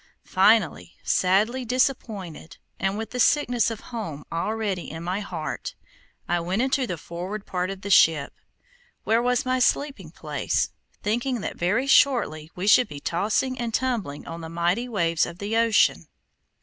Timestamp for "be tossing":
12.87-13.59